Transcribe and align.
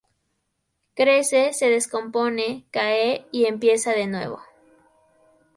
Crece, 0.95 1.53
se 1.53 1.69
descompone, 1.69 2.65
cae 2.71 3.27
y 3.31 3.45
empieza 3.45 3.91
de 3.91 4.07
nuevo. 4.07 4.41